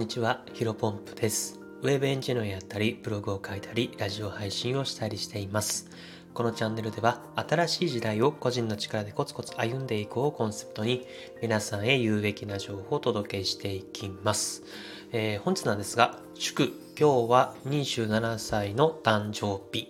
[0.00, 1.60] にちは、ヒロポンプです。
[1.82, 5.90] ウェブエンジニアをやったり、ブログを書いたり、ラジオ配信をしたりしています。
[6.32, 11.06] このチャンネルでは、新しい時代を個人の力でコツコツ歩んでいこうをコンセプトに、
[11.42, 14.62] 皆さんへ有益な情報をお届けしていきます。
[15.12, 19.88] えー本日なんですが、祝、今日は27歳の誕生日。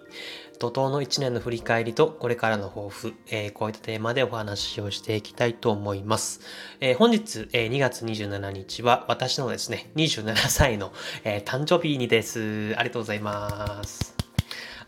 [0.59, 6.41] 怒涛の1年の振り返りとこれからの抱負、えーこういったテーマでお話をしていきたいと思います。
[6.81, 10.93] えー本日、えー2月27日は私のですね、27歳の、
[11.25, 12.75] え誕生日にです。
[12.77, 14.20] ありがとうございます。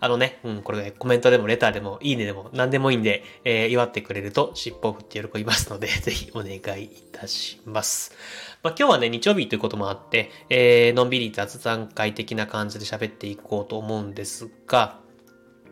[0.02, 8.12] あのね、うん、これね、コメントでもレターでもいいねでも何でもいいんで、えー祝ってくれると尻尾振って喜びますので、 ぜひお願いいたします。
[8.64, 14.98] まあ、今日はね、日曜日ということもあって、えーのんびり雑談会的な感じで喋っていこうと思うんですが、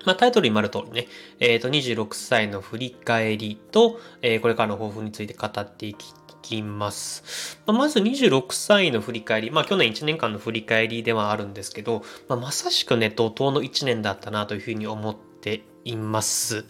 [0.04, 1.08] まあ、タイトルにもある通りね、
[1.40, 7.58] えっ、と、26歳の振り返りと、えーこれからの抱負について語っていききます。
[7.66, 16.64] まあ、まず26歳の振り返り、まあ、去年1年間の振り返りではあるんですけど、まあ、まさしくね、怒涛の1年だったなというふうに思っています。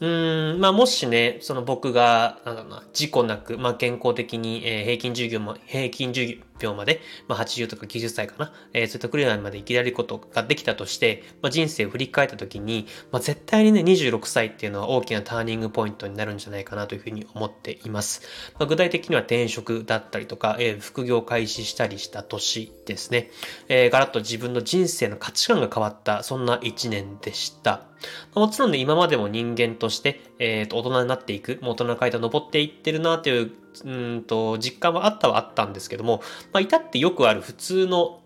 [0.00, 18.22] うーん、まあ、もしね、その僕が、なんだろうな、事故なく、まあ、健康的に、えー平均授業も、平均授業命まで、まあ、80とか90歳かな、えーそういったクリアまで生きられることができたとして、まあ、人生を振り返った時に、まあ、絶対にね、26歳っていうのは大きなターニングポイントになるんじゃないかなというふうに思っています。
[18.58, 23.30] まあ、具体的には転職だったりとか、えー副業を開始したりした年ですね。
[23.68, 27.92] えーガラッと自分の人生の価値観が変わった、そんな1年でした。
[28.34, 33.52] もちろんね、今までも人間として、えーと、大人になっていく、もう大人の階段登っていってるなという、
[33.84, 38.20] うんと、実感はあったはあったんですけども、まあ、至ってよくある普通の、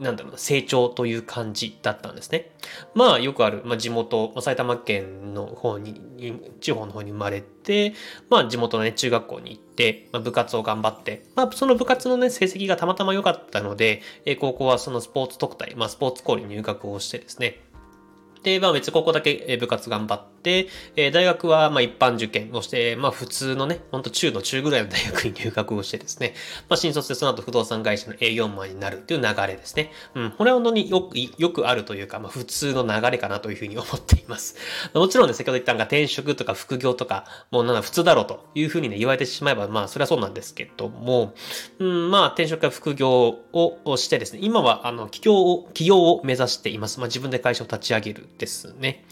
[0.00, 2.50] なんだろうな、成長という感じだったんですね。
[2.94, 6.00] まあ、よくある、まあ、地元、ま埼玉県の方に、
[6.60, 7.94] 地方の方に生まれて、
[8.28, 17.60] まあ、地元のね、中学校に行って、まあ、部活を頑張って、まあ、その部活のね、成績がたまたま良かったので、え高校はそのスポーツ特待、まあ、スポーツ校に入学をしてですね、
[18.46, 26.34] で、まあ別に高校だけ部活頑張って、でえー大学はまあ一般受験をして、まあ普通のね、ほんと中の中ぐらいの大学に入学をしてですね、
[26.68, 29.90] まあ新卒でその後不動産会社の営業マンになるっていう流れですね。
[30.14, 34.56] うん、これは本当によく、よくあるというか、まあ普通の流れかなというふうに思っています。
[34.94, 41.34] もちろんね、先ほど言ったのが転職とか副業とか、もうなんだ普通だろうというふうにね、言われてしまえば、まあそれはそうなんですけども、
[41.80, 47.00] うん、まあ転職や副業をしてですね、今はあの、企業を、企業を目指しています。
[47.00, 49.04] まあ自分で会社を立ち上げるですね。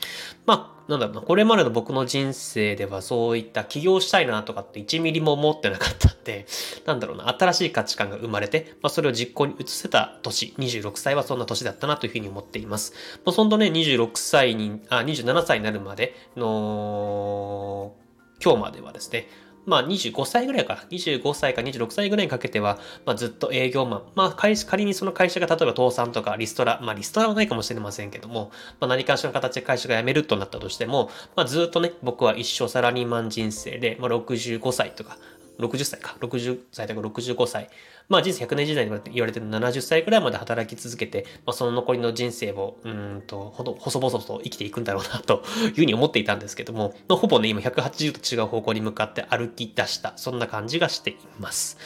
[0.47, 6.47] まあ、なんだろうな、これまでの僕の人生ではそういった起業したいなとかって1ミリも思ってなかったんで、
[6.85, 12.93] なんだろうな、新しい価値観が生まれて、まあそれを実行に移せた年、26歳はそんな年だったなというふうに思っています。
[13.25, 17.95] まあそんとね、26歳に、あ、27歳になるまでの、
[18.43, 19.29] 今日まではですね、
[19.67, 24.03] まあ25歳ぐらいか、25歳か26歳ぐらいにかけては、まあずっと営業マン。
[24.15, 35.17] まあ会社仮にその会社が例えば倒産とかリストラ、まあリストラはないかもしれませんけども、まあ何かしらの形で会社が辞めるとなったとしても、まあずっとね、僕は一生サラリーマン人生で、まあ65歳とか、
[35.59, 37.69] 60歳か、60歳とか65歳。
[38.09, 51.79] まあ人生100年時代に言われてる70歳くらいまで働き続けて、まあその残りの人生を、うんと、ほど、細々と生きていくんだろうな、というふうに思っていたんですけども、まあほぼね、今180と違う方向に向かって歩き出した、そんな感じがしています。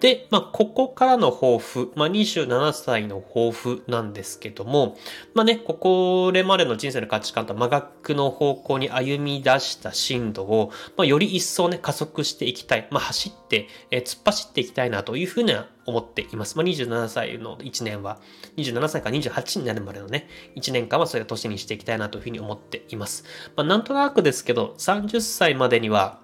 [0.00, 4.96] で、まあここからの抱負、まあ27歳の抱負なんですけども、
[5.34, 12.88] まあね、ここれまでの人生の価値観と真逆の方向に歩み出した進路を、まあより一層ね、加速していきたい。
[12.90, 16.56] まあ走って、えー突っ走っていきたいなというふうには思っています。
[16.56, 18.18] まあ、27歳の1年は、
[18.56, 23.24] 27歳から28になるまでのね、1年間はそういう年にしていきたいなというふうに思っています。
[23.56, 26.20] まあ、なんとなくですけど、30歳までには、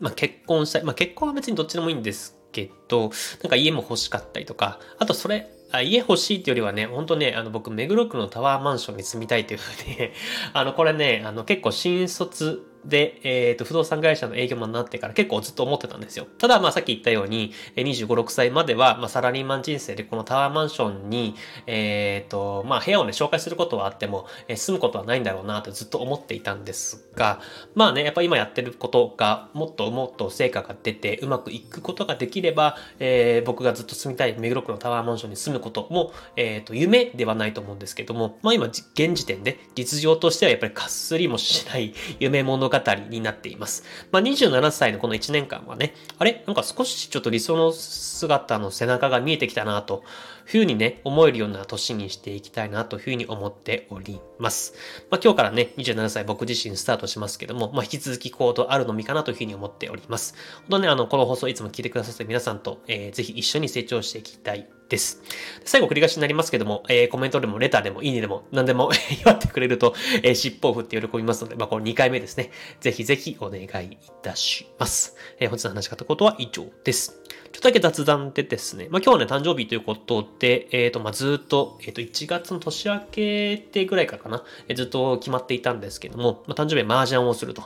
[0.00, 0.84] まあ、結婚したい。
[0.84, 3.10] まあ、結婚は別にどっちでもいいんですけど、
[3.42, 10.10] なんか家も欲しかったりとか、あとそれ、あ家欲しいっていうよりはね、本当ね、あの僕、目黒区のタワーマンションに住みたいというふうに、
[10.52, 16.26] あの、これね、あの、結構新卒で、えっ、と、不動産会社の営業マンになってから結構ずっと思ってたんですよ。
[16.38, 21.34] ただ、まあさっき言ったように、25、6歳までは、まあサラリーマン人生でこのタワーマンションに、
[21.66, 27.40] えっ、と、まあ部屋をね、紹介することはあっても、えー住むことはないんだろうなとずっと思っていたんですが、
[27.74, 43.84] まあね、やっぱ今やってることがもっともっと成果が出てうまくいくことができれば、えー僕がずっと住みたい目黒区のタワーマンションに住むことも、えっ、と、夢ではないと思うんですけども、まあ今、現時点で実情としてはやっぱりかっすりもしない夢物語になっています。
[44.10, 46.42] まあ27歳のこの1年間はね、あれ？
[46.46, 50.02] なんか少しちょっと理想の姿の背中が見えてきたなと
[50.44, 54.74] 冬にね、思えるような年にしていきたいなというふうに思っております。
[55.10, 60.34] まあ、今日からね、27歳僕自身スタートしますけども、まあ、引き続き行動あるのみかなというふうに思っております。
[60.62, 65.22] 本当ね、あの、この放送いつも聞いてくださって皆さんと、えー、ぜひ一緒に成長していきたいです。
[65.64, 68.90] 最後繰り返しになりますけども、えー、コメントでもレターでもいいねでも何でも
[69.22, 72.50] 祝ってくれると、えー、尻尾を振って喜びますので、まあ、この2回目ですね。
[72.80, 75.16] ぜひぜひお願いいたします。
[75.40, 77.22] えー、本日の話し方ことは以上です。
[77.52, 87.64] ちょっとだけ雑談でですね、まあ、今日はね、誕生日ということで、えっ、ー、と、まあ、ずっと、えっ、ー、と、1月の年明けてぐらいからかな、えー、ずっと決まっていたんですけども、まあ、誕生日は麻雀をすると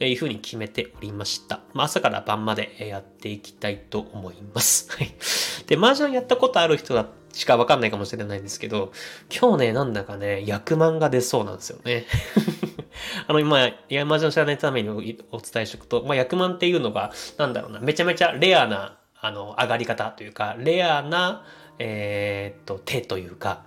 [0.00, 1.60] いうふうに決めておりました。
[1.72, 4.90] まあ、朝から晩までやっていきたいと思います。
[4.98, 5.14] はい。
[5.68, 8.90] で、麻雀やったことある人だしかわかんないかもしれないんですけど、
[9.30, 12.06] 今日ね、なんだかね、役満が出そうなんですよね。
[13.28, 21.44] あの、今、山雀知らないためにお伝えしておくと、まあ、役満っていうのが、なんだろうな、めちゃめちゃレアなあの、上がり方というか、レアな、
[21.78, 23.64] えー、っと、手というか、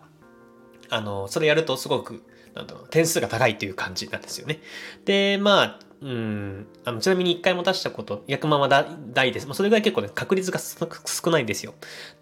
[0.89, 4.59] あの、それやるとすごく、なんだろう、点数が高いという感じなんですよね。
[5.05, 8.67] で、まあ、うん、あのちなみに一回も出したこと、役満は
[9.13, 9.45] 大です。
[9.45, 11.75] まあ、それぐらい結構ね、確率が少ないんですよ。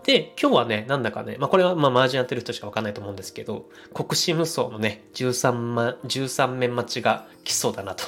[0.03, 8.03] で、今日はね、なんだかね、まあ、これはまあ、麻雀やってる人しかわかんないと思うんですけど、国士無双のね、13, ま13面待ちが来そうだなと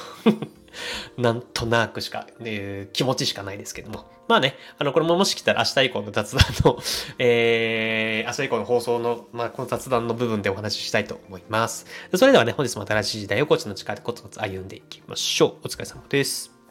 [1.16, 4.11] なんとなくしか、えー、気持ちしかないですけども。
[4.28, 6.78] まあね、あの、これももし来たら明日以降の雑談の、
[7.18, 11.86] えー、明日以降の放送の、まあ、この雑談の部分でお話ししたいと思います。
[12.14, 15.66] それではね、本日も新しい時代をコーチの力でコツコツ歩んでいきましょう。
[15.66, 16.61] お疲れ様です。